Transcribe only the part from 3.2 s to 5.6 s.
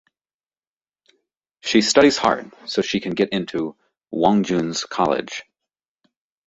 into Hyung-Jun's college.